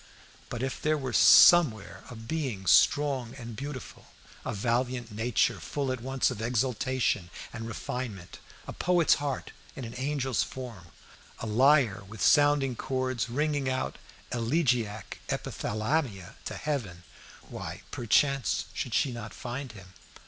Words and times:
But 0.49 0.63
if 0.63 0.81
there 0.81 0.97
were 0.97 1.13
somewhere 1.13 2.03
a 2.09 2.15
being 2.15 2.65
strong 2.65 3.35
and 3.35 3.55
beautiful, 3.55 4.07
a 4.43 4.51
valiant 4.51 5.11
nature, 5.11 5.59
full 5.59 5.91
at 5.91 6.01
once 6.01 6.31
of 6.31 6.41
exaltation 6.41 7.29
and 7.53 7.67
refinement, 7.67 8.39
a 8.65 8.73
poet's 8.73 9.13
heart 9.21 9.51
in 9.75 9.85
an 9.85 9.93
angel's 9.93 10.41
form, 10.41 10.87
a 11.37 11.45
lyre 11.45 12.03
with 12.07 12.19
sounding 12.25 12.75
chords 12.75 13.29
ringing 13.29 13.69
out 13.69 13.99
elegiac 14.31 15.19
epithalamia 15.29 16.33
to 16.45 16.57
heaven, 16.57 17.03
why, 17.47 17.83
perchance, 17.91 18.65
should 18.73 18.95
she 18.95 19.11
not 19.11 19.35
find 19.35 19.73
him? 19.73 19.93